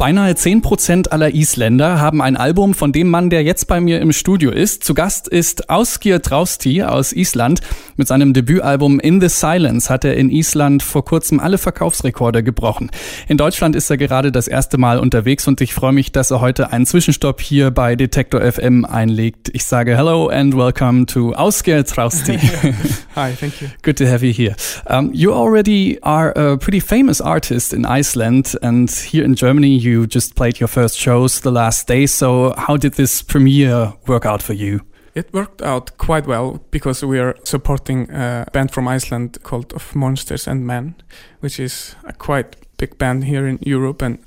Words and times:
Beinahe 0.00 0.32
10% 0.32 1.08
aller 1.08 1.34
Isländer 1.34 2.00
haben 2.00 2.22
ein 2.22 2.38
Album 2.38 2.72
von 2.72 2.90
dem 2.90 3.10
Mann, 3.10 3.28
der 3.28 3.42
jetzt 3.42 3.66
bei 3.66 3.82
mir 3.82 4.00
im 4.00 4.12
Studio 4.12 4.50
ist. 4.50 4.82
Zu 4.82 4.94
Gast 4.94 5.28
ist 5.28 5.68
Auskir 5.68 6.22
Trausti 6.22 6.82
aus 6.82 7.12
Island. 7.12 7.60
Mit 7.96 8.08
seinem 8.08 8.32
Debütalbum 8.32 8.98
In 8.98 9.20
the 9.20 9.28
Silence 9.28 9.90
hat 9.90 10.06
er 10.06 10.16
in 10.16 10.30
Island 10.30 10.82
vor 10.82 11.04
kurzem 11.04 11.38
alle 11.38 11.58
Verkaufsrekorde 11.58 12.42
gebrochen. 12.42 12.90
In 13.28 13.36
Deutschland 13.36 13.76
ist 13.76 13.90
er 13.90 13.98
gerade 13.98 14.32
das 14.32 14.48
erste 14.48 14.78
Mal 14.78 14.98
unterwegs 14.98 15.46
und 15.46 15.60
ich 15.60 15.74
freue 15.74 15.92
mich, 15.92 16.12
dass 16.12 16.30
er 16.30 16.40
heute 16.40 16.72
einen 16.72 16.86
Zwischenstopp 16.86 17.42
hier 17.42 17.70
bei 17.70 17.94
Detektor 17.94 18.40
FM 18.40 18.86
einlegt. 18.86 19.50
Ich 19.52 19.66
sage 19.66 19.94
hello 19.94 20.28
and 20.28 20.56
welcome 20.56 21.04
to 21.04 21.34
Auskir 21.34 21.84
Trausti. 21.84 22.38
Hi, 23.16 23.34
thank 23.38 23.60
you. 23.60 23.68
Good 23.82 23.98
to 23.98 24.06
have 24.06 24.24
you 24.24 24.32
here. 24.32 24.56
Um, 24.86 25.10
you 25.12 25.34
already 25.34 25.98
are 26.00 26.30
a 26.38 26.56
pretty 26.56 26.80
famous 26.80 27.20
artist 27.20 27.74
in 27.74 27.84
Iceland 27.84 28.56
and 28.62 28.90
here 28.90 29.26
in 29.26 29.34
Germany 29.34 29.76
you 29.76 29.89
you 29.90 30.06
just 30.06 30.34
played 30.34 30.60
your 30.60 30.68
first 30.68 30.96
shows 30.98 31.40
the 31.40 31.50
last 31.50 31.86
day. 31.86 32.06
So, 32.06 32.54
how 32.56 32.76
did 32.76 32.94
this 32.94 33.22
premiere 33.22 33.92
work 34.06 34.24
out 34.26 34.42
for 34.42 34.54
you? 34.54 34.80
It 35.14 35.32
worked 35.32 35.60
out 35.62 35.98
quite 35.98 36.26
well 36.26 36.60
because 36.70 37.04
we 37.04 37.18
are 37.18 37.34
supporting 37.44 38.10
a 38.10 38.46
band 38.52 38.70
from 38.70 38.86
Iceland 38.88 39.38
called 39.42 39.72
Of 39.72 39.94
Monsters 39.94 40.46
and 40.46 40.66
Men, 40.66 40.94
which 41.40 41.58
is 41.58 41.96
a 42.04 42.12
quite 42.12 42.56
big 42.76 42.96
band 42.98 43.24
here 43.24 43.46
in 43.46 43.58
Europe 43.60 44.02
and 44.02 44.18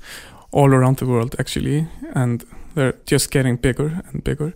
all 0.52 0.72
around 0.72 0.98
the 0.98 1.06
world 1.06 1.34
actually, 1.38 1.88
and 2.14 2.44
they're 2.74 2.94
just 3.06 3.30
getting 3.30 3.56
bigger 3.56 4.02
and 4.12 4.22
bigger. 4.22 4.54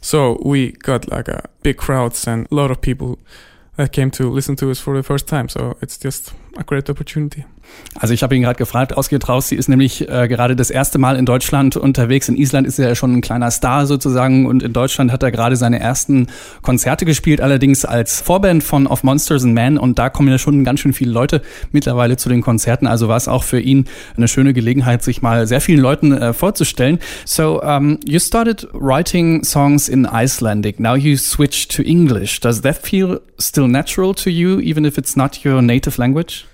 So 0.00 0.40
we 0.44 0.72
got 0.72 1.08
like 1.08 1.28
a 1.28 1.48
big 1.62 1.76
crowds 1.76 2.26
and 2.26 2.48
a 2.50 2.54
lot 2.54 2.70
of 2.70 2.80
people 2.80 3.18
that 3.76 3.92
came 3.92 4.10
to 4.12 4.30
listen 4.30 4.56
to 4.56 4.70
us 4.70 4.80
for 4.80 4.96
the 4.96 5.02
first 5.02 5.28
time. 5.28 5.48
So 5.48 5.76
it's 5.82 5.98
just 5.98 6.32
a 6.56 6.64
great 6.64 6.88
opportunity. 6.88 7.44
Also 7.98 8.12
ich 8.12 8.22
habe 8.22 8.36
ihn 8.36 8.42
gerade 8.42 8.58
gefragt, 8.58 8.96
Ausgeht 8.96 9.22
Traus, 9.22 9.48
sie 9.48 9.56
ist 9.56 9.68
nämlich 9.68 10.08
äh, 10.08 10.28
gerade 10.28 10.54
das 10.54 10.70
erste 10.70 10.98
Mal 10.98 11.16
in 11.16 11.24
Deutschland 11.24 11.76
unterwegs. 11.76 12.28
In 12.28 12.36
Island 12.36 12.66
ist 12.66 12.78
er 12.78 12.88
ja 12.88 12.94
schon 12.94 13.14
ein 13.14 13.20
kleiner 13.20 13.50
Star 13.50 13.86
sozusagen 13.86 14.46
und 14.46 14.62
in 14.62 14.72
Deutschland 14.72 15.12
hat 15.12 15.22
er 15.22 15.30
gerade 15.30 15.56
seine 15.56 15.80
ersten 15.80 16.26
Konzerte 16.62 17.04
gespielt, 17.04 17.40
allerdings 17.40 17.84
als 17.84 18.20
Vorband 18.20 18.62
von 18.62 18.86
Of 18.86 19.02
Monsters 19.02 19.44
and 19.44 19.54
Men 19.54 19.78
und 19.78 19.98
da 19.98 20.10
kommen 20.10 20.28
ja 20.28 20.38
schon 20.38 20.64
ganz 20.64 20.80
schön 20.80 20.92
viele 20.92 21.10
Leute 21.10 21.42
mittlerweile 21.72 22.16
zu 22.16 22.28
den 22.28 22.42
Konzerten. 22.42 22.86
Also 22.86 23.08
war 23.08 23.16
es 23.16 23.28
auch 23.28 23.44
für 23.44 23.60
ihn 23.60 23.86
eine 24.16 24.28
schöne 24.28 24.52
Gelegenheit, 24.52 25.02
sich 25.02 25.22
mal 25.22 25.46
sehr 25.46 25.60
vielen 25.60 25.80
Leuten 25.80 26.12
äh, 26.12 26.32
vorzustellen. 26.32 26.98
So 27.24 27.62
um, 27.62 27.98
you 28.04 28.18
started 28.18 28.68
writing 28.72 29.42
songs 29.42 29.88
in 29.88 30.06
Icelandic. 30.10 30.78
Now 30.78 30.96
you 30.96 31.16
switch 31.16 31.68
to 31.68 31.82
English. 31.82 32.40
Does 32.40 32.60
that 32.62 32.76
feel 32.76 33.20
still 33.38 33.68
natural 33.68 34.14
to 34.14 34.30
you, 34.30 34.60
even 34.60 34.84
if 34.84 34.98
it's 34.98 35.16
not 35.16 35.44
your 35.44 35.62
native 35.62 35.98
language? 35.98 36.46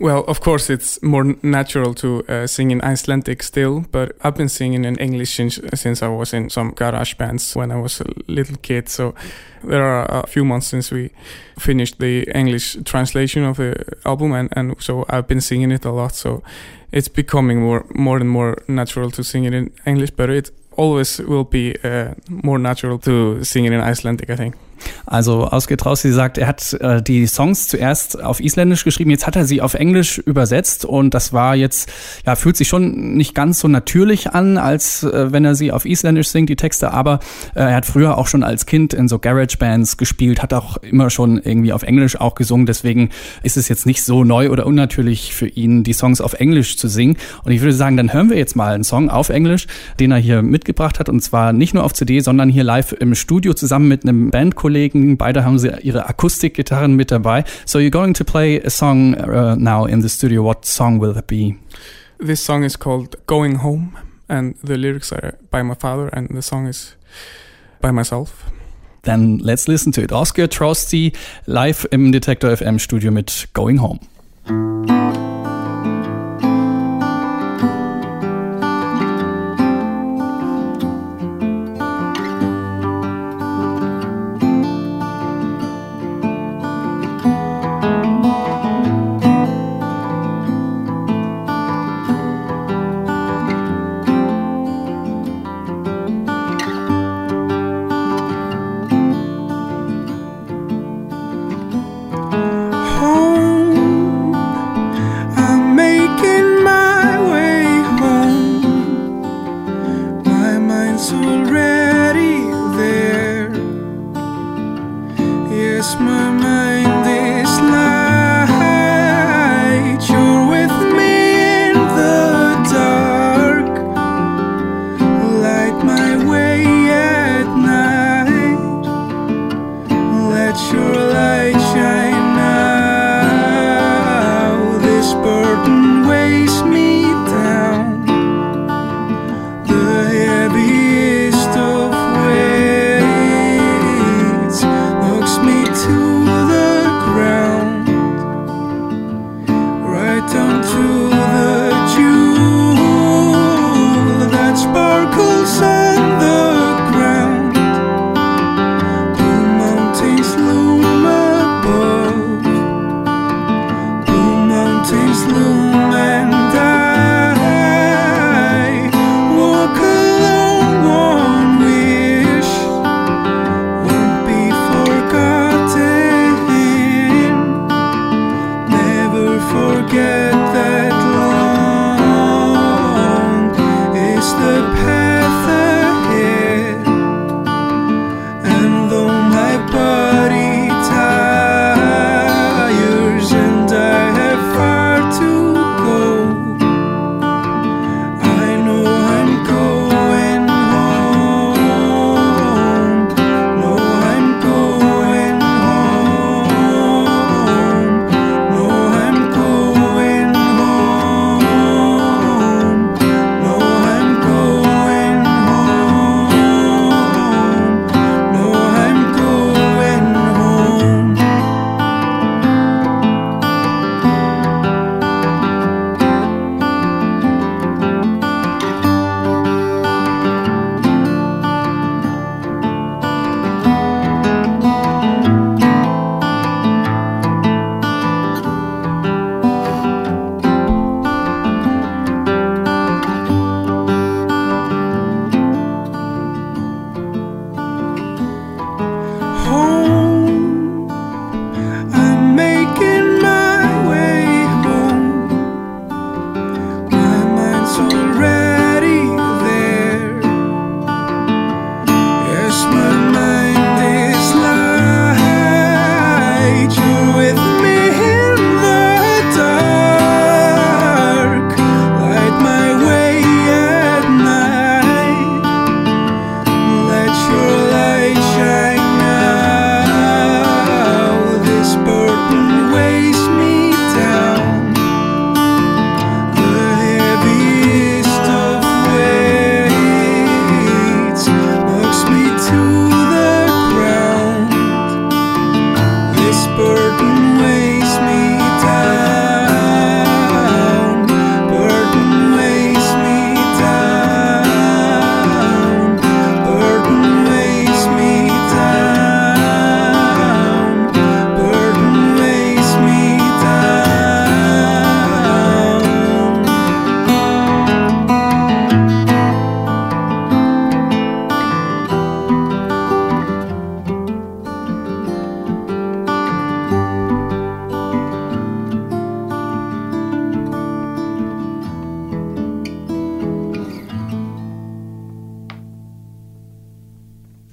Well, 0.00 0.24
of 0.26 0.40
course, 0.40 0.70
it's 0.70 1.02
more 1.02 1.36
natural 1.42 1.92
to 1.96 2.24
uh, 2.26 2.46
sing 2.46 2.70
in 2.70 2.80
Icelandic 2.80 3.42
still, 3.42 3.84
but 3.92 4.12
I've 4.22 4.34
been 4.34 4.48
singing 4.48 4.86
in 4.86 4.96
English 4.96 5.34
since, 5.34 5.60
since 5.74 6.02
I 6.02 6.08
was 6.08 6.32
in 6.32 6.48
some 6.48 6.70
garage 6.70 7.14
bands 7.18 7.54
when 7.54 7.70
I 7.70 7.76
was 7.76 8.00
a 8.00 8.06
little 8.26 8.56
kid. 8.62 8.88
So 8.88 9.14
there 9.62 9.82
are 9.82 10.22
a 10.24 10.26
few 10.26 10.42
months 10.42 10.68
since 10.68 10.90
we 10.90 11.10
finished 11.58 11.98
the 11.98 12.22
English 12.34 12.78
translation 12.86 13.44
of 13.44 13.58
the 13.58 13.74
album, 14.06 14.32
and, 14.32 14.48
and 14.56 14.74
so 14.80 15.04
I've 15.10 15.28
been 15.28 15.42
singing 15.42 15.70
it 15.70 15.84
a 15.84 15.92
lot. 15.92 16.14
So 16.14 16.42
it's 16.92 17.08
becoming 17.08 17.60
more 17.60 17.84
more 17.94 18.16
and 18.16 18.30
more 18.30 18.56
natural 18.68 19.10
to 19.10 19.22
sing 19.22 19.44
it 19.44 19.52
in 19.52 19.70
English, 19.84 20.12
but 20.16 20.30
it 20.30 20.50
always 20.78 21.18
will 21.18 21.44
be 21.44 21.76
uh, 21.84 22.14
more 22.28 22.58
natural 22.58 22.98
to 23.00 23.44
sing 23.44 23.66
it 23.66 23.72
in 23.72 23.80
Icelandic, 23.80 24.30
I 24.30 24.36
think. 24.36 24.54
Also 25.06 25.46
ausgeht 25.46 25.84
raus, 25.84 26.02
sie 26.02 26.12
sagt, 26.12 26.38
er 26.38 26.46
hat 26.46 26.72
äh, 26.74 27.02
die 27.02 27.26
Songs 27.26 27.68
zuerst 27.68 28.22
auf 28.22 28.40
Isländisch 28.40 28.84
geschrieben, 28.84 29.10
jetzt 29.10 29.26
hat 29.26 29.36
er 29.36 29.44
sie 29.44 29.60
auf 29.60 29.74
Englisch 29.74 30.18
übersetzt 30.18 30.84
und 30.84 31.14
das 31.14 31.32
war 31.32 31.56
jetzt, 31.56 31.90
ja, 32.26 32.36
fühlt 32.36 32.56
sich 32.56 32.68
schon 32.68 33.14
nicht 33.16 33.34
ganz 33.34 33.60
so 33.60 33.68
natürlich 33.68 34.30
an, 34.30 34.58
als 34.58 35.02
äh, 35.02 35.32
wenn 35.32 35.44
er 35.44 35.54
sie 35.54 35.72
auf 35.72 35.84
Isländisch 35.84 36.28
singt, 36.28 36.48
die 36.48 36.56
Texte, 36.56 36.92
aber 36.92 37.20
äh, 37.54 37.60
er 37.60 37.74
hat 37.74 37.86
früher 37.86 38.18
auch 38.18 38.26
schon 38.26 38.42
als 38.42 38.66
Kind 38.66 38.94
in 38.94 39.08
so 39.08 39.18
Garage-Bands 39.18 39.96
gespielt, 39.96 40.42
hat 40.42 40.52
auch 40.52 40.76
immer 40.78 41.10
schon 41.10 41.38
irgendwie 41.38 41.72
auf 41.72 41.82
Englisch 41.82 42.20
auch 42.20 42.34
gesungen, 42.34 42.66
deswegen 42.66 43.10
ist 43.42 43.56
es 43.56 43.68
jetzt 43.68 43.86
nicht 43.86 44.02
so 44.02 44.24
neu 44.24 44.50
oder 44.50 44.66
unnatürlich 44.66 45.34
für 45.34 45.48
ihn, 45.48 45.82
die 45.84 45.92
Songs 45.92 46.20
auf 46.20 46.34
Englisch 46.34 46.76
zu 46.76 46.88
singen. 46.88 47.16
Und 47.44 47.52
ich 47.52 47.60
würde 47.60 47.74
sagen, 47.74 47.96
dann 47.96 48.12
hören 48.12 48.30
wir 48.30 48.36
jetzt 48.36 48.56
mal 48.56 48.74
einen 48.74 48.84
Song 48.84 49.10
auf 49.10 49.28
Englisch, 49.28 49.66
den 49.98 50.12
er 50.12 50.18
hier 50.18 50.42
mitgebracht 50.42 50.98
hat 50.98 51.08
und 51.08 51.20
zwar 51.20 51.52
nicht 51.52 51.74
nur 51.74 51.84
auf 51.84 51.92
CD, 51.92 52.20
sondern 52.20 52.48
hier 52.48 52.64
live 52.64 52.92
im 52.92 53.14
Studio 53.14 53.54
zusammen 53.54 53.88
mit 53.88 54.04
einem 54.04 54.30
Bandkollegen 54.30 54.69
Kollegen. 54.70 55.16
Beide 55.16 55.44
haben 55.44 55.58
sie 55.58 55.68
ihre 55.82 56.08
Akustikgitarren 56.08 56.94
mit 56.94 57.10
dabei. 57.10 57.44
So 57.66 57.80
you're 57.80 57.90
going 57.90 58.14
to 58.14 58.24
play 58.24 58.60
a 58.64 58.70
song 58.70 59.14
uh, 59.14 59.56
now 59.56 59.84
in 59.86 60.00
the 60.00 60.08
studio. 60.08 60.44
What 60.44 60.64
song 60.64 61.00
will 61.00 61.16
it 61.16 61.26
be? 61.26 61.56
This 62.18 62.44
song 62.44 62.62
is 62.62 62.78
called 62.78 63.16
Going 63.26 63.62
Home 63.62 63.96
and 64.28 64.54
the 64.62 64.76
lyrics 64.76 65.12
are 65.12 65.34
by 65.50 65.64
my 65.64 65.74
father 65.74 66.08
and 66.12 66.28
the 66.28 66.42
song 66.42 66.68
is 66.68 66.94
by 67.80 67.90
myself. 67.90 68.44
Then 69.02 69.38
let's 69.38 69.66
listen 69.66 69.90
to 69.92 70.02
it. 70.02 70.12
Oscar 70.12 70.46
Trosty 70.46 71.12
live 71.46 71.88
im 71.90 72.12
Detector 72.12 72.56
FM 72.56 72.78
Studio 72.78 73.10
mit 73.10 73.48
Going 73.54 73.80
Home. 73.80 73.98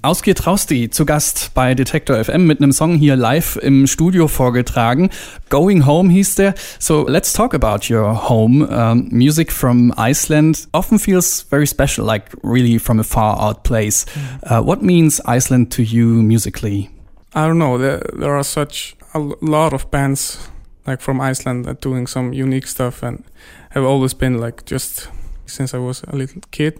Ausgear 0.03 0.35
Trausti 0.35 0.91
zu 0.91 1.05
Gast 1.05 1.51
bei 1.55 1.73
Detector 1.73 2.23
FM 2.23 2.45
mit 2.45 2.61
einem 2.61 2.71
Song 2.71 2.95
hier 2.95 3.15
live 3.15 3.55
im 3.55 3.87
Studio 3.87 4.27
vorgetragen. 4.27 5.09
Going 5.49 5.87
Home 5.87 6.11
hieß 6.11 6.35
der. 6.35 6.53
So 6.77 7.07
let's 7.07 7.33
talk 7.33 7.55
about 7.55 7.91
your 7.91 8.29
home. 8.29 8.63
Um, 8.69 9.09
music 9.09 9.51
from 9.51 9.91
Iceland 9.97 10.67
often 10.71 10.99
feels 10.99 11.41
very 11.49 11.65
special, 11.65 12.05
like 12.05 12.25
really 12.43 12.77
from 12.77 12.99
a 12.99 13.03
far 13.03 13.39
out 13.41 13.63
place. 13.63 14.05
Uh, 14.43 14.61
what 14.61 14.83
means 14.83 15.19
Iceland 15.25 15.71
to 15.73 15.81
you 15.81 16.21
musically? 16.21 16.89
I 17.33 17.47
don't 17.47 17.57
know. 17.57 17.79
There, 17.79 18.01
there 18.13 18.35
are 18.35 18.43
such 18.43 18.95
a 19.15 19.19
lot 19.41 19.73
of 19.73 19.89
bands 19.89 20.37
like 20.85 21.01
from 21.01 21.19
Iceland 21.19 21.65
that 21.65 21.81
doing 21.81 22.05
some 22.05 22.33
unique 22.33 22.67
stuff 22.67 23.01
and 23.01 23.23
have 23.71 23.83
always 23.83 24.13
been 24.13 24.39
like 24.39 24.63
just 24.65 25.09
since 25.47 25.73
I 25.73 25.79
was 25.79 26.03
a 26.03 26.15
little 26.15 26.41
kid. 26.51 26.79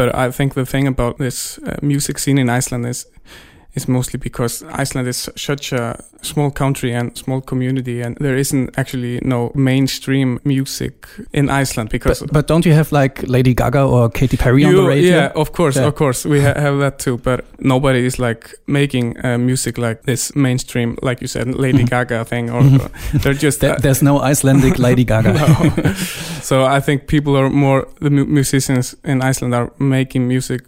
But 0.00 0.14
I 0.14 0.30
think 0.30 0.54
the 0.54 0.64
thing 0.64 0.86
about 0.86 1.18
this 1.18 1.58
uh, 1.58 1.76
music 1.82 2.18
scene 2.18 2.38
in 2.38 2.48
Iceland 2.48 2.86
is 2.86 3.04
is 3.74 3.88
mostly 3.88 4.18
because 4.18 4.64
Iceland 4.64 5.08
is 5.08 5.28
such 5.36 5.72
a 5.72 6.02
small 6.22 6.50
country 6.50 6.92
and 6.92 7.16
small 7.16 7.40
community, 7.40 8.02
and 8.02 8.16
there 8.16 8.36
isn't 8.36 8.76
actually 8.76 9.20
no 9.22 9.52
mainstream 9.54 10.40
music 10.44 11.08
in 11.32 11.48
Iceland. 11.48 11.90
Because 11.90 12.20
but, 12.20 12.32
but 12.32 12.46
don't 12.46 12.66
you 12.66 12.72
have 12.72 12.90
like 12.90 13.22
Lady 13.28 13.54
Gaga 13.54 13.82
or 13.82 14.10
Katy 14.10 14.36
Perry 14.36 14.62
you, 14.62 14.68
on 14.68 14.74
the 14.74 14.82
radio? 14.82 15.16
Yeah, 15.16 15.32
of 15.34 15.52
course, 15.52 15.76
yeah. 15.76 15.86
of 15.86 15.94
course, 15.94 16.24
we 16.24 16.40
ha 16.40 16.52
have 16.54 16.78
that 16.78 16.98
too. 16.98 17.18
But 17.18 17.44
nobody 17.58 18.04
is 18.04 18.18
like 18.18 18.54
making 18.66 19.24
uh, 19.24 19.38
music 19.38 19.78
like 19.78 20.02
this 20.02 20.34
mainstream, 20.34 20.96
like 21.02 21.20
you 21.20 21.28
said, 21.28 21.54
Lady 21.54 21.78
mm-hmm. 21.78 21.86
Gaga 21.86 22.24
thing, 22.24 22.50
or 22.50 22.62
mm-hmm. 22.62 23.18
they're 23.22 23.34
just. 23.34 23.60
There, 23.60 23.74
uh, 23.74 23.78
there's 23.78 24.02
no 24.02 24.20
Icelandic 24.20 24.78
Lady 24.86 25.04
Gaga. 25.04 25.94
so 26.42 26.64
I 26.64 26.80
think 26.80 27.06
people 27.06 27.36
are 27.36 27.50
more 27.50 27.86
the 28.00 28.10
mu 28.10 28.24
musicians 28.24 28.96
in 29.04 29.22
Iceland 29.22 29.54
are 29.54 29.72
making 29.78 30.26
music 30.26 30.62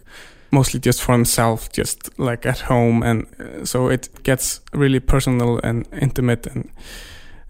mostly 0.53 0.79
just 0.79 1.01
for 1.01 1.13
himself, 1.13 1.71
just 1.71 2.17
like 2.19 2.45
at 2.45 2.59
home, 2.59 3.03
and 3.03 3.25
uh, 3.39 3.65
so 3.65 3.89
it 3.89 4.09
gets 4.23 4.61
really 4.71 4.99
personal 4.99 5.59
and 5.63 5.87
intimate 5.99 6.47
and 6.47 6.69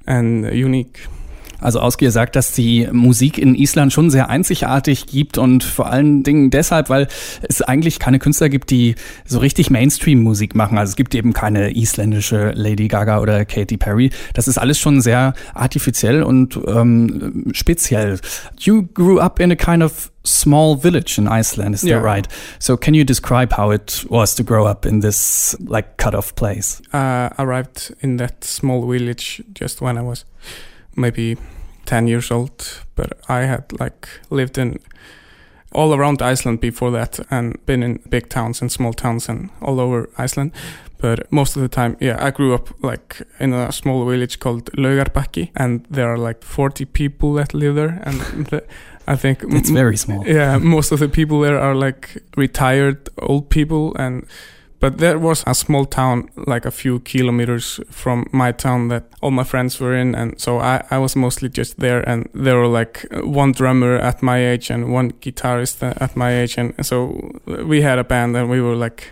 and 0.08 0.46
unique. 0.56 1.06
Also 1.64 1.80
Ausgier 1.80 2.12
sagt, 2.12 2.36
dass 2.36 2.52
die 2.52 2.88
Musik 2.92 3.38
in 3.38 3.56
Island 3.56 3.94
schon 3.94 4.10
sehr 4.10 4.30
einzigartig 4.30 5.08
gibt 5.08 5.38
und 5.38 5.64
vor 5.64 5.88
allen 5.88 6.24
Dingen 6.24 6.50
deshalb, 6.50 6.90
weil 6.90 7.08
es 7.42 7.62
eigentlich 7.62 8.00
keine 8.00 8.20
Künstler 8.20 8.50
gibt, 8.50 8.70
die 8.70 8.96
so 9.26 9.40
richtig 9.40 9.70
Mainstream-Musik 9.70 10.56
machen. 10.56 10.78
Also 10.78 10.92
es 10.92 10.96
gibt 10.96 11.16
eben 11.16 11.34
keine 11.34 11.76
isländische 11.76 12.52
Lady 12.56 12.88
Gaga 12.88 13.20
oder 13.20 13.46
Katy 13.46 13.78
Perry. 13.78 14.12
Das 14.34 14.48
ist 14.48 14.58
alles 14.58 14.78
schon 14.80 15.02
sehr 15.02 15.34
artifiziell 15.54 16.24
und 16.24 16.60
ähm, 16.68 17.46
speziell. 17.54 18.20
You 18.60 18.84
grew 18.94 19.20
up 19.20 19.40
in 19.40 19.52
a 19.52 19.56
kind 19.56 19.84
of 19.84 20.12
small 20.26 20.78
village 20.78 21.18
in 21.18 21.28
Iceland, 21.28 21.76
is 21.76 21.84
yeah. 21.84 21.98
that 21.98 22.04
right? 22.04 22.28
So 22.60 22.78
can 22.78 22.94
you 22.94 23.04
describe 23.04 23.54
how 23.58 23.72
it 23.72 24.06
was 24.10 24.36
to 24.36 24.44
grow 24.44 24.66
up 24.66 24.86
in 24.86 25.02
this 25.02 25.58
like 25.66 25.98
cut-off 25.98 26.36
place? 26.36 26.82
Uh, 26.94 27.30
I 27.38 27.44
arrived 27.44 27.94
in 28.02 28.18
that 28.18 28.44
small 28.44 28.88
village 28.88 29.44
just 29.54 29.82
when 29.82 29.98
I 29.98 30.02
was 30.02 30.26
maybe 30.96 31.38
10 31.86 32.08
years 32.08 32.32
old, 32.32 32.84
but 32.96 33.20
I 33.30 33.42
had 33.42 33.72
like 33.80 34.08
lived 34.30 34.58
in 34.58 34.80
all 35.74 35.94
around 35.94 36.22
Iceland 36.22 36.60
before 36.60 36.92
that 36.92 37.20
and 37.30 37.64
been 37.66 37.84
in 37.84 38.00
big 38.10 38.30
towns 38.30 38.62
and 38.62 38.72
small 38.72 38.94
towns 38.94 39.30
and 39.30 39.50
all 39.62 39.80
over 39.80 40.10
Iceland. 40.18 40.52
But 41.00 41.30
most 41.32 41.58
of 41.58 41.62
the 41.62 41.68
time, 41.68 41.98
yeah, 42.00 42.18
I 42.26 42.32
grew 42.32 42.54
up 42.54 42.70
like 42.82 43.22
in 43.40 43.52
a 43.54 43.72
small 43.72 44.06
village 44.06 44.40
called 44.40 44.72
Laugarbakki, 44.78 45.50
and 45.54 45.86
there 45.90 46.08
are 46.08 46.18
like 46.18 46.44
40 46.44 46.86
people 46.86 47.34
that 47.34 47.54
live 47.54 47.76
there. 47.76 48.00
And 48.04 48.22
the, 48.50 48.64
I 49.06 49.18
think 49.18 49.44
it's 49.44 49.70
very 49.70 49.98
small. 49.98 50.26
Yeah, 50.26 50.58
most 50.60 50.94
of 50.94 51.00
the 51.00 51.10
people 51.10 51.42
there 51.42 51.60
are 51.60 51.76
like 51.76 52.24
retired 52.38 53.10
old 53.18 53.50
people 53.50 53.94
and 53.96 54.26
but 54.84 54.98
there 54.98 55.18
was 55.18 55.46
a 55.48 55.56
small 55.56 55.86
town, 55.86 56.30
like 56.46 56.66
a 56.66 56.72
few 56.72 57.00
kilometers 57.00 57.80
from 57.90 58.28
my 58.34 58.52
town, 58.52 58.90
that 58.90 59.04
all 59.22 59.32
my 59.32 59.46
friends 59.46 59.80
were 59.80 59.96
in, 59.96 60.14
and 60.14 60.38
so 60.38 60.60
I, 60.60 60.84
I 60.92 60.98
was 60.98 61.16
mostly 61.16 61.48
just 61.48 61.80
there. 61.80 62.02
And 62.02 62.28
there 62.34 62.58
were 62.58 62.68
like 62.68 63.08
one 63.24 63.54
drummer 63.54 63.96
at 63.96 64.22
my 64.22 64.46
age 64.46 64.70
and 64.70 64.92
one 64.92 65.12
guitarist 65.22 65.82
at 66.02 66.18
my 66.18 66.34
age, 66.42 66.58
and 66.58 66.74
so 66.86 67.32
we 67.66 67.82
had 67.82 67.98
a 67.98 68.04
band, 68.04 68.36
and 68.36 68.50
we 68.50 68.60
were 68.60 68.76
like 68.76 69.12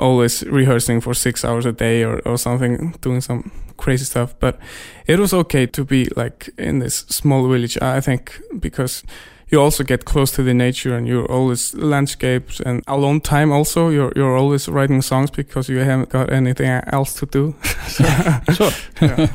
always 0.00 0.42
rehearsing 0.48 1.00
for 1.00 1.14
six 1.14 1.44
hours 1.44 1.64
a 1.64 1.72
day 1.72 2.02
or, 2.02 2.18
or 2.24 2.36
something, 2.36 2.92
doing 3.00 3.20
some 3.20 3.52
crazy 3.76 4.04
stuff. 4.04 4.34
But 4.40 4.58
it 5.06 5.20
was 5.20 5.32
okay 5.32 5.66
to 5.66 5.84
be 5.84 6.08
like 6.16 6.50
in 6.58 6.80
this 6.80 7.06
small 7.08 7.48
village, 7.48 7.78
I 7.80 8.00
think, 8.00 8.40
because 8.58 9.04
you 9.50 9.60
also 9.60 9.82
get 9.82 10.04
close 10.04 10.30
to 10.32 10.42
the 10.42 10.52
nature 10.52 10.94
and 10.94 11.08
you're 11.08 11.30
always 11.30 11.74
landscapes 11.74 12.60
and 12.60 12.82
alone 12.86 13.20
time 13.20 13.50
also 13.50 13.88
you're 13.88 14.12
you're 14.14 14.36
always 14.36 14.68
writing 14.68 15.02
songs 15.02 15.30
because 15.30 15.68
you 15.68 15.78
haven't 15.78 16.10
got 16.10 16.30
anything 16.30 16.68
else 16.92 17.14
to 17.14 17.26
do. 17.26 17.54
Sure. 18.54 18.70
yeah. 19.00 19.28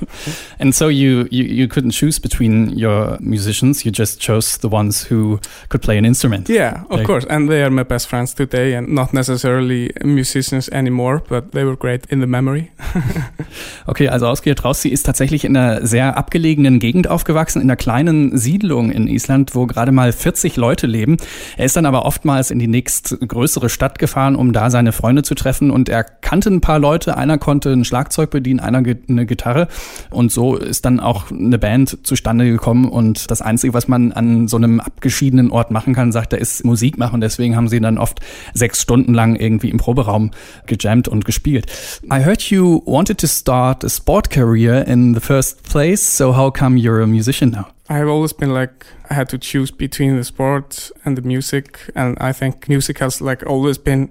and 0.60 0.76
so 0.76 0.88
you, 0.88 1.28
you 1.32 1.44
you 1.44 1.68
couldn't 1.68 1.92
choose 1.92 2.20
between 2.20 2.70
your 2.78 3.18
musicians 3.20 3.86
you 3.86 3.92
just 3.92 4.20
chose 4.20 4.58
the 4.58 4.70
ones 4.70 5.04
who 5.04 5.40
could 5.70 5.82
play 5.82 5.98
an 5.98 6.06
instrument. 6.06 6.50
Yeah 6.50 6.84
of 6.90 7.00
like, 7.00 7.06
course 7.06 7.26
and 7.26 7.50
they 7.50 7.64
are 7.64 7.70
my 7.70 7.84
best 7.84 8.08
friends 8.08 8.34
today 8.34 8.76
and 8.76 8.90
not 8.90 9.14
necessarily 9.14 9.92
musicians 10.04 10.70
anymore 10.70 11.22
but 11.28 11.52
they 11.52 11.64
were 11.64 11.76
great 11.76 12.06
in 12.12 12.20
the 12.20 12.28
memory. 12.28 12.72
Okay 13.88 14.08
also 14.08 14.28
Ausgeir 14.28 14.56
Traussi 14.56 14.90
ist 14.90 15.04
tatsächlich 15.04 15.46
in 15.46 15.58
einer 15.58 15.86
sehr 15.86 16.18
abgelegenen 16.18 16.80
Gegend 16.80 17.08
aufgewachsen 17.10 17.62
in 17.62 17.70
einer 17.70 17.76
kleinen 17.76 18.38
Siedlung 18.38 18.92
in 18.92 19.08
Island 19.08 19.56
wo 19.56 19.66
gerade 19.66 19.92
mal 19.92 20.03
mal 20.04 20.12
40 20.12 20.58
Leute 20.58 20.86
leben. 20.86 21.16
Er 21.56 21.66
ist 21.66 21.78
dann 21.78 21.86
aber 21.86 22.06
oftmals 22.06 22.52
in 22.52 22.60
die 22.60 22.68
nächstgrößere 22.68 23.70
Stadt 23.70 24.00
gefahren, 24.00 24.36
um 24.36 24.52
da 24.52 24.70
seine 24.70 24.92
Freunde 24.92 25.24
zu 25.24 25.34
treffen 25.34 25.72
und 25.72 25.88
er 25.88 26.04
kannte 26.04 26.50
ein 26.50 26.60
paar 26.60 26.78
Leute. 26.78 27.16
Einer 27.16 27.38
konnte 27.38 27.72
ein 27.72 27.86
Schlagzeug 27.86 28.30
bedienen, 28.30 28.60
einer 28.60 28.84
eine 29.08 29.26
Gitarre 29.26 29.70
und 30.10 30.30
so 30.30 30.58
ist 30.58 30.84
dann 30.84 31.00
auch 31.00 31.32
eine 31.32 31.58
Band 31.58 32.00
zustande 32.04 32.46
gekommen 32.46 32.90
und 32.90 33.32
das 33.32 33.42
Einzige, 33.42 33.74
was 33.74 33.88
man 33.88 34.12
an 34.12 34.50
so 34.50 34.58
einem 34.58 34.82
abgeschiedenen 34.82 35.52
Ort 35.52 35.72
machen 35.72 35.94
kann, 35.94 36.12
sagt 36.12 36.34
er, 36.34 36.40
ist 36.40 36.66
Musik 36.66 36.98
machen. 36.98 37.22
Deswegen 37.22 37.56
haben 37.56 37.70
sie 37.70 37.80
dann 37.80 37.98
oft 37.98 38.20
sechs 38.54 38.82
Stunden 38.82 39.14
lang 39.14 39.38
irgendwie 39.38 39.70
im 39.70 39.78
Proberaum 39.78 40.32
gejammt 40.66 41.08
und 41.08 41.24
gespielt. 41.24 41.68
I 42.12 42.26
heard 42.26 42.42
you 42.42 42.82
wanted 42.86 43.20
to 43.20 43.28
start 43.28 43.86
a 43.86 43.90
sport 43.90 44.30
career 44.30 44.86
in 44.86 45.14
the 45.14 45.22
first 45.22 45.64
place, 45.64 46.18
so 46.18 46.36
how 46.36 46.52
come 46.52 46.78
you're 46.78 47.02
a 47.02 47.08
musician 47.08 47.52
now? 47.52 47.68
I've 47.94 48.10
always 48.10 48.34
been 48.34 48.54
like 48.54 48.86
I 49.10 49.14
had 49.14 49.30
to 49.30 49.38
choose 49.38 49.70
between 49.72 50.18
the 50.18 50.24
sport 50.24 50.92
and 51.06 51.16
the 51.16 51.22
music, 51.22 51.80
and 51.96 52.18
I 52.20 52.34
think 52.34 52.68
music 52.68 53.00
has 53.00 53.22
like 53.22 53.46
always 53.46 53.78
been 53.78 54.10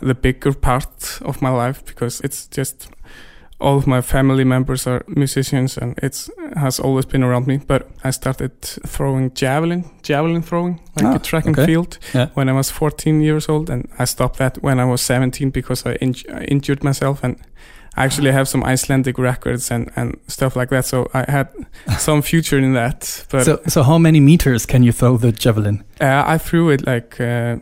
the 0.00 0.14
bigger 0.14 0.52
part 0.52 1.18
of 1.22 1.42
my 1.42 1.50
life 1.50 1.84
because 1.84 2.20
it's 2.20 2.46
just 2.46 2.88
all 3.60 3.76
of 3.76 3.86
my 3.88 4.00
family 4.00 4.44
members 4.44 4.86
are 4.86 5.02
musicians 5.08 5.76
and 5.76 5.98
it's 6.00 6.30
has 6.54 6.78
always 6.78 7.06
been 7.06 7.24
around 7.24 7.46
me. 7.48 7.56
But 7.66 7.90
I 8.04 8.12
started 8.12 8.52
throwing 8.62 9.34
javelin, 9.34 9.84
javelin 10.02 10.42
throwing, 10.42 10.80
like 10.96 11.06
ah, 11.06 11.16
a 11.16 11.18
track 11.18 11.46
and 11.46 11.56
field, 11.56 11.98
yeah. 12.14 12.28
when 12.34 12.48
I 12.48 12.52
was 12.52 12.70
14 12.70 13.20
years 13.20 13.48
old, 13.48 13.68
and 13.68 13.88
I 13.98 14.04
stopped 14.04 14.38
that 14.38 14.62
when 14.62 14.78
I 14.78 14.84
was 14.84 15.02
17 15.02 15.50
because 15.50 15.84
I, 15.84 15.94
in 15.94 16.14
I 16.32 16.44
injured 16.44 16.84
myself 16.84 17.24
and 17.24 17.36
I 17.98 18.04
actually 18.04 18.30
have 18.30 18.46
some 18.48 18.62
Icelandic 18.62 19.18
records 19.18 19.72
and, 19.72 19.90
and 19.96 20.16
stuff 20.28 20.54
like 20.54 20.70
that. 20.70 20.84
So 20.84 21.10
I 21.14 21.28
had 21.28 21.48
some 21.98 22.22
future 22.22 22.56
in 22.56 22.74
that. 22.74 23.26
But 23.28 23.44
so, 23.44 23.60
so 23.66 23.82
how 23.82 23.98
many 23.98 24.20
meters 24.20 24.66
can 24.66 24.84
you 24.84 24.92
throw 24.92 25.16
the 25.16 25.32
javelin? 25.32 25.82
Uh, 26.00 26.22
I 26.24 26.38
threw 26.38 26.70
it 26.70 26.86
like 26.86 27.20
uh, 27.20 27.56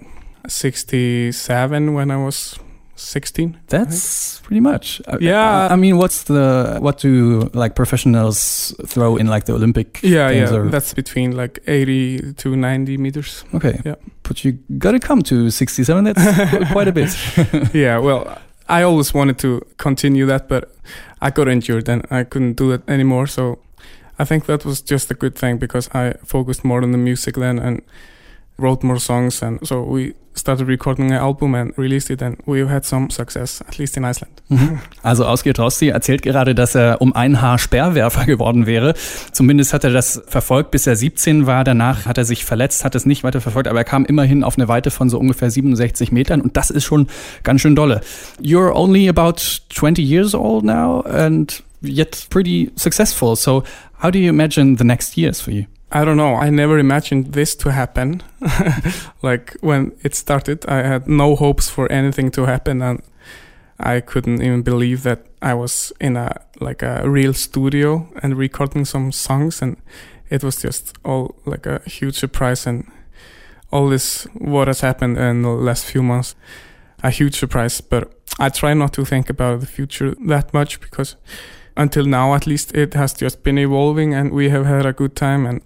67 0.47 1.95
when 1.95 2.11
I 2.11 2.19
was 2.23 2.59
16. 2.97 3.59
That's 3.69 4.41
pretty 4.41 4.61
much. 4.61 5.01
Uh, 5.07 5.17
yeah. 5.23 5.69
I, 5.71 5.77
mean, 5.77 5.97
what's 5.97 6.25
the 6.25 6.79
what 6.83 6.99
do 6.99 7.51
like 7.55 7.75
professionals 7.75 8.75
throw 8.85 9.17
in 9.17 9.29
like 9.29 9.47
the 9.47 9.55
Olympic? 9.55 10.01
Yeah, 10.03 10.29
yeah. 10.29 10.53
Or? 10.53 10.69
That's 10.69 10.93
between 10.93 11.35
like 11.35 11.63
80 11.67 12.35
to 12.35 12.57
90 12.57 12.99
meters. 12.99 13.43
Okay. 13.55 13.81
Yeah. 13.87 13.95
But 14.23 14.45
you 14.45 14.53
got 14.77 14.93
to 14.93 15.01
come 15.01 15.23
to 15.23 15.51
67. 15.51 16.05
That's 16.05 16.71
quite 16.73 16.89
a 16.89 16.93
bit. 16.93 17.17
yeah. 17.75 17.97
Well, 17.97 18.39
I 18.69 18.83
always 18.83 19.15
wanted 19.15 19.39
to 19.39 19.61
continue 19.77 20.27
that, 20.27 20.49
but 20.49 20.75
I 21.21 21.31
got 21.31 21.49
injured 21.49 21.89
and 21.89 22.05
I 22.11 22.25
couldn't 22.25 22.55
do 22.55 22.73
it 22.73 22.83
anymore. 22.89 23.27
So 23.27 23.59
I 24.19 24.25
think 24.25 24.47
that 24.47 24.65
was 24.65 24.81
just 24.81 25.11
a 25.11 25.15
good 25.15 25.35
thing 25.35 25.59
because 25.59 25.89
I 25.95 26.15
focused 26.25 26.65
more 26.65 26.83
on 26.83 26.93
the 26.93 26.99
music 26.99 27.37
then 27.37 27.59
and 27.59 27.83
wrote 28.59 28.83
more 28.83 28.99
songs. 28.99 29.43
And 29.43 29.67
so 29.67 29.83
we 29.83 30.15
started 30.39 30.69
recording 30.69 31.11
an 31.11 31.19
album 31.19 31.55
and 31.55 31.77
released 31.79 32.11
it 32.11 32.23
and 32.23 32.39
we've 32.47 32.69
had 32.69 32.85
some 32.85 33.11
success, 33.11 33.63
at 33.67 33.79
least 33.79 33.97
in 33.97 34.05
Iceland. 34.05 34.33
Mhm. 34.49 34.79
Also 35.03 35.25
Ausgeir 35.25 35.55
Rossi 35.57 35.89
erzählt 35.89 36.23
gerade, 36.23 36.55
dass 36.55 36.75
er 36.75 37.01
um 37.01 37.15
ein 37.15 37.41
Haar 37.41 37.59
Sperrwerfer 37.59 38.27
geworden 38.27 38.67
wäre. 38.67 38.95
Zumindest 39.33 39.73
hat 39.73 39.85
er 39.85 39.91
das 39.91 40.23
verfolgt, 40.27 40.71
bis 40.71 40.87
er 40.87 40.97
17 40.97 41.47
war. 41.47 41.65
Danach 41.65 42.07
hat 42.07 42.19
er 42.19 42.25
sich 42.25 42.45
verletzt, 42.45 42.85
hat 42.85 42.95
es 42.95 43.07
nicht 43.07 43.25
weiter 43.25 43.41
verfolgt, 43.41 43.69
aber 43.69 43.79
er 43.79 43.85
kam 43.85 44.05
immerhin 44.05 44.45
auf 44.45 44.57
eine 44.57 44.69
Weite 44.69 44.91
von 44.91 45.09
so 45.09 45.19
ungefähr 45.19 45.51
67 45.51 46.13
Metern 46.13 46.41
und 46.41 46.57
das 46.57 46.71
ist 46.71 46.85
schon 46.85 47.09
ganz 47.43 47.61
schön 47.61 47.75
dolle. 47.77 48.01
You're 48.41 48.73
only 48.73 49.09
about 49.09 49.41
20 49.71 50.03
years 50.03 50.35
old 50.35 50.65
now 50.65 51.01
and 51.03 51.63
yet 51.83 52.27
pretty 52.31 52.71
successful. 52.77 53.37
So 53.37 53.65
how 54.03 54.11
do 54.11 54.19
you 54.19 54.29
imagine 54.29 54.77
the 54.79 54.85
next 54.85 55.17
years 55.17 55.41
for 55.41 55.53
you? 55.53 55.65
I 55.97 56.05
don't 56.05 56.19
know. 56.19 56.35
I 56.35 56.51
never 56.51 56.79
imagined 56.79 57.33
this 57.33 57.57
to 57.57 57.73
happen. 57.73 58.23
like 59.23 59.57
when 59.63 59.93
it 60.03 60.15
started, 60.15 60.67
I 60.69 60.83
had 60.83 61.09
no 61.09 61.35
hopes 61.35 61.71
for 61.71 61.91
anything 61.91 62.31
to 62.33 62.45
happen, 62.45 62.83
and 62.83 63.03
I 63.81 64.01
couldn't 64.01 64.43
even 64.43 64.61
believe 64.61 65.05
that 65.05 65.25
I 65.41 65.55
was 65.55 65.95
in 65.99 66.19
a 66.19 66.43
like 66.61 66.83
a 66.83 67.09
real 67.09 67.33
studio 67.33 68.09
and 68.23 68.37
recording 68.37 68.85
some 68.85 69.11
songs, 69.11 69.63
and 69.63 69.79
it 70.29 70.45
was 70.45 70.61
just 70.61 70.93
all 71.03 71.35
like 71.47 71.65
a 71.65 71.81
huge 71.87 72.19
surprise, 72.19 72.67
and 72.67 72.85
all 73.73 73.89
this 73.89 74.25
what 74.35 74.67
has 74.69 74.83
happened 74.83 75.17
in 75.17 75.41
the 75.41 75.49
last 75.49 75.87
few 75.87 76.03
months, 76.03 76.35
a 77.03 77.09
huge 77.09 77.39
surprise. 77.39 77.81
But 77.81 78.13
I 78.39 78.51
try 78.51 78.75
not 78.75 78.93
to 78.93 79.07
think 79.07 79.31
about 79.31 79.61
the 79.61 79.67
future 79.67 80.15
that 80.27 80.53
much 80.53 80.79
because 80.79 81.17
until 81.77 82.07
now 82.07 82.35
at 82.35 82.47
least 82.47 82.75
it 82.75 82.95
has 82.95 83.13
just 83.13 83.43
been 83.43 83.59
evolving 83.59 84.15
and 84.15 84.33
we 84.33 84.51
have 84.51 84.67
had 84.67 84.87
a 84.87 84.93
good 84.93 85.15
time 85.15 85.47
and 85.47 85.63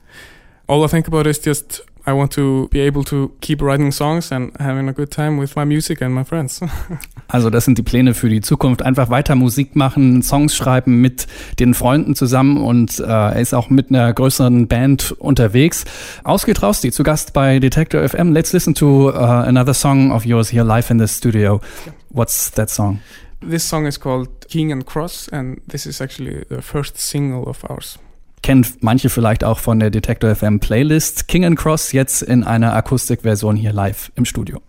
all 0.69 0.85
I 0.85 0.89
think 0.89 1.09
about 1.09 1.27
is 1.27 1.41
just 1.41 1.83
I 2.07 2.13
want 2.13 2.33
to 2.33 2.69
be 2.71 2.81
able 2.81 3.05
to 3.05 3.31
keep 3.41 3.61
writing 3.61 3.93
songs 3.93 4.33
and 4.33 4.53
having 4.59 4.89
a 4.89 4.93
good 4.93 5.11
time 5.11 5.39
with 5.39 5.55
my 5.55 5.65
music 5.65 6.01
and 6.01 6.15
my 6.15 6.25
friends. 6.25 6.61
also 7.29 7.51
das 7.51 7.67
sind 7.67 7.77
die 7.77 7.83
Pläne 7.83 8.15
für 8.15 8.29
die 8.29 8.41
Zukunft. 8.41 8.83
Einfach 8.83 9.11
weiter 9.11 9.35
Musik 9.35 9.77
machen, 9.77 10.23
Songs 10.23 10.57
schreiben 10.57 11.01
mit 11.01 11.27
den 11.59 11.75
Freunden 11.75 12.15
zusammen 12.15 12.57
und 12.57 12.99
äh, 13.01 13.05
er 13.05 13.41
ist 13.41 13.55
auch 13.55 13.69
mit 13.69 13.91
einer 13.91 14.13
größeren 14.13 14.67
Band 14.67 15.13
unterwegs. 15.13 15.85
Ausgeht 16.25 16.63
raus, 16.63 16.81
die 16.81 16.91
zu 16.91 17.03
Gast 17.03 17.33
bei 17.33 17.59
Detector 17.59 18.07
FM. 18.09 18.33
Let's 18.33 18.53
listen 18.53 18.75
to 18.75 19.11
uh, 19.11 19.45
another 19.47 19.75
song 19.75 20.11
of 20.11 20.25
yours 20.25 20.51
here 20.51 20.65
live 20.65 20.91
in 20.91 20.99
the 20.99 21.07
studio. 21.07 21.61
What's 22.09 22.51
that 22.53 22.71
song? 22.71 23.01
This 23.41 23.69
song 23.69 23.87
is 23.87 23.99
called 23.99 24.29
King 24.49 24.73
and 24.73 24.85
Cross 24.85 25.29
and 25.33 25.61
this 25.67 25.87
is 25.87 26.01
actually 26.01 26.45
the 26.49 26.61
first 26.61 26.99
single 26.99 27.49
of 27.49 27.65
ours. 27.69 27.99
Kennt 28.43 28.83
manche 28.83 29.09
vielleicht 29.09 29.45
auch 29.45 29.59
von 29.59 29.79
der 29.81 29.91
Detector 29.91 30.35
FM 30.35 30.61
Playlist. 30.61 31.29
King 31.29 31.45
and 31.45 31.59
Cross 31.59 31.93
jetzt 31.93 32.23
in 32.23 32.45
einer 32.45 32.75
Akustikversion 32.75 33.57
hier 33.57 33.73
live 33.73 34.13
im 34.17 34.25
Studio. 34.25 34.61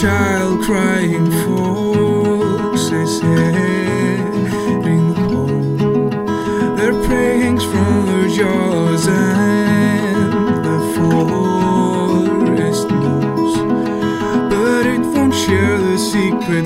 Child 0.00 0.62
crying 0.62 1.30
folks 1.44 2.90
is 2.90 3.20
heading 3.20 5.14
home. 5.14 5.76
Their 6.76 6.94
prayings 7.06 7.62
from 7.64 8.06
their 8.06 8.28
jaws 8.28 9.06
and 9.06 10.64
the 10.64 10.78
forest 10.96 12.88
knows, 12.88 13.54
but 14.48 14.86
it 14.86 15.00
won't 15.00 15.34
share 15.34 15.76
the 15.76 15.98
secret 15.98 16.64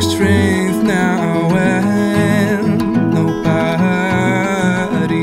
strength 0.00 0.82
now 0.82 1.54
and 1.56 2.78
nobody 3.12 4.46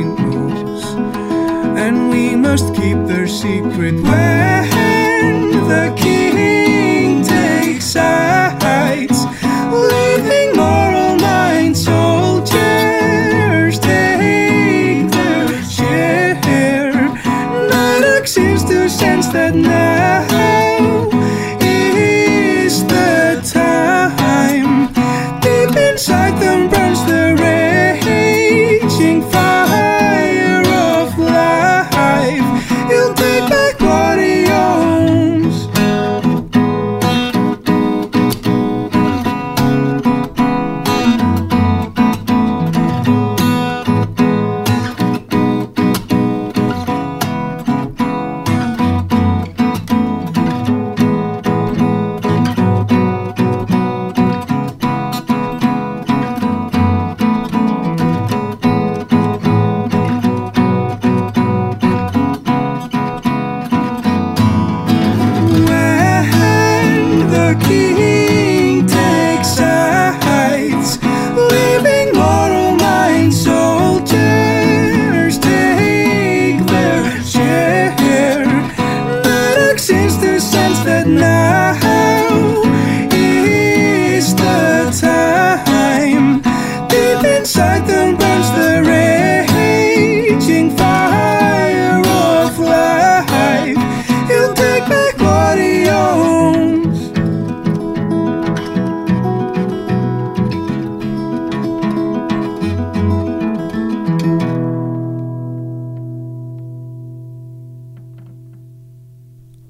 knows. 0.03 0.83
And 1.77 2.09
we 2.09 2.35
must 2.35 2.75
keep 2.75 2.97
their 3.07 3.27
secret. 3.27 3.95
When 3.95 4.76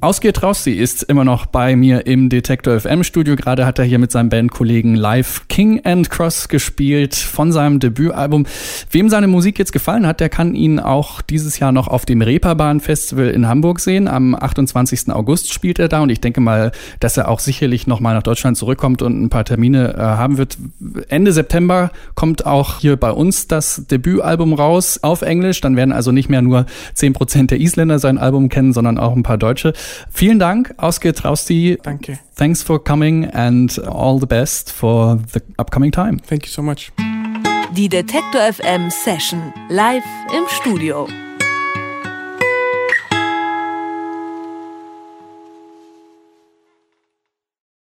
Ausgeht 0.08 0.42
raus, 0.42 0.64
sie 0.64 0.78
ist 0.78 1.04
immer 1.04 1.26
noch 1.26 1.48
bei 1.48 1.76
mir 1.76 2.08
im 2.08 2.30
Detektor 2.30 2.80
FM 2.80 3.04
Studio. 3.04 3.36
Gerade 3.36 3.66
hat 3.66 3.78
er 3.78 3.84
hier 3.84 4.00
mit 4.00 4.10
seinem 4.10 4.30
Bandkollegen 4.30 4.96
live 4.96 5.50
King 5.50 5.82
and 5.84 6.10
Cross 6.10 6.48
gespielt 6.48 7.14
von 7.14 7.52
seinem 7.52 7.82
Debütalbum. 7.82 8.46
Wem 8.90 9.10
seine 9.10 9.28
Musik 9.28 9.60
jetzt 9.60 9.74
gefallen 9.74 10.08
hat, 10.08 10.22
der 10.22 10.30
kann 10.30 10.56
ihn 10.56 10.80
auch 10.80 11.22
dieses 11.22 11.60
Jahr 11.60 11.74
noch 11.74 11.90
auf 11.90 12.06
dem 12.06 12.22
Reeperbahn 12.22 12.80
Festival 12.80 13.28
in 13.28 13.50
Hamburg 13.50 13.82
sehen. 13.82 14.08
Am 14.08 14.34
28. 14.34 15.10
August 15.10 15.52
spielt 15.52 15.78
er 15.78 15.90
da 15.90 16.00
und 16.00 16.10
ich 16.10 16.22
denke 16.22 16.40
mal, 16.40 16.72
dass 17.02 17.18
er 17.18 17.28
auch 17.28 17.42
sicherlich 17.42 17.86
noch 17.86 18.00
mal 18.00 18.14
nach 18.14 18.24
Deutschland 18.24 18.56
zurückkommt 18.56 19.02
und 19.02 19.22
ein 19.22 19.28
paar 19.28 19.44
Termine 19.44 19.94
äh, 19.94 20.00
haben 20.00 20.38
wird. 20.38 20.58
Ende 21.10 21.34
September 21.34 21.92
kommt 22.16 22.46
auch 22.46 22.80
hier 22.80 22.96
bei 22.96 23.12
uns 23.12 23.50
das 23.50 23.88
Debütalbum 23.92 24.54
raus 24.54 25.00
auf 25.02 25.22
Englisch. 25.22 25.60
Dann 25.60 25.76
werden 25.76 25.92
also 25.92 26.14
nicht 26.14 26.30
mehr 26.30 26.42
nur 26.42 26.66
10% 26.96 27.48
der 27.48 27.60
Isländer 27.60 28.00
sein 28.00 28.18
Album 28.18 28.48
kennen, 28.48 28.72
sondern 28.72 28.98
auch 28.98 29.14
ein 29.14 29.24
paar 29.24 29.38
Deutsche. 29.38 29.74
Vielen 30.10 30.40
Dank, 30.40 30.74
Oskar 30.78 31.14
Trausti. 31.14 31.78
Danke. 31.84 32.20
Thanks 32.36 32.64
for 32.64 32.80
coming 32.84 33.26
and 33.26 33.80
all 33.88 34.20
the 34.20 34.28
best 34.28 34.72
for 34.72 35.20
the 35.34 35.42
upcoming 35.58 35.92
time. 35.92 36.20
Thank 36.20 36.46
you 36.46 36.52
so 36.52 36.62
much. 36.62 36.92
Die 37.76 37.90
Detektor 37.90 38.40
FM 38.54 38.90
Session 38.90 39.54
live 39.70 40.04
im 40.36 40.46
Studio. 40.50 41.08